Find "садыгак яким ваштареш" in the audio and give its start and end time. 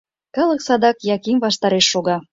0.67-1.85